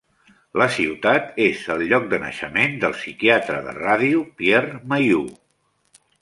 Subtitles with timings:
[0.59, 6.03] La ciutat és el lloc de naixement del psiquiatre de ràdio Pierre Mailloux.